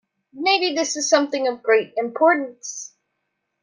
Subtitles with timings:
[0.33, 2.95] Maybe this is something of great importance.